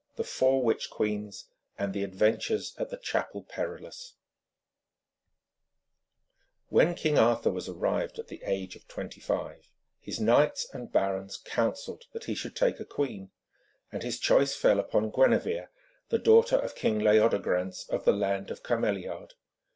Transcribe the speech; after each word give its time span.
THE 0.15 0.23
FOUR 0.23 0.63
WITCH 0.63 0.89
QUEENS, 0.89 1.45
AND 1.77 1.93
THE 1.93 2.01
ADVENTURES 2.03 2.73
AT 2.79 2.89
THE 2.89 2.97
CHAPEL 2.97 3.43
PERILOUS 3.43 4.15
When 6.69 6.95
King 6.95 7.19
Arthur 7.19 7.51
was 7.51 7.69
arrived 7.69 8.17
at 8.17 8.27
the 8.27 8.41
age 8.43 8.75
of 8.75 8.87
twenty 8.87 9.21
five, 9.21 9.69
his 9.99 10.19
knights 10.19 10.67
and 10.73 10.91
barons 10.91 11.37
counselled 11.37 12.05
that 12.13 12.23
he 12.23 12.33
should 12.33 12.55
take 12.55 12.79
a 12.79 12.83
queen, 12.85 13.29
and 13.91 14.01
his 14.01 14.17
choice 14.19 14.55
fell 14.55 14.79
upon 14.79 15.11
Gwenevere, 15.11 15.69
the 16.09 16.17
daughter 16.17 16.55
of 16.57 16.73
King 16.73 16.97
Leodegrance, 16.97 17.87
of 17.87 18.03
the 18.03 18.11
land 18.11 18.49
of 18.49 18.63
Cameliard. 18.63 19.35